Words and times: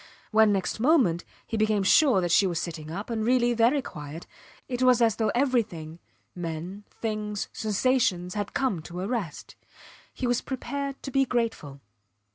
When, 0.31 0.51
next 0.51 0.79
moment, 0.79 1.23
he 1.45 1.57
became 1.57 1.83
sure 1.83 2.21
that 2.21 2.31
she 2.31 2.47
was 2.47 2.59
sitting 2.59 2.89
up, 2.89 3.11
and 3.11 3.23
really 3.23 3.53
very 3.53 3.83
quiet, 3.83 4.25
it 4.67 4.81
was 4.81 4.99
as 4.99 5.17
though 5.17 5.29
everything 5.35 5.99
men, 6.33 6.85
things, 7.01 7.49
sensations, 7.53 8.33
had 8.33 8.55
come 8.55 8.81
to 8.81 9.01
a 9.01 9.07
rest. 9.07 9.55
He 10.11 10.25
was 10.25 10.41
prepared 10.41 11.03
to 11.03 11.11
be 11.11 11.23
grateful. 11.23 11.81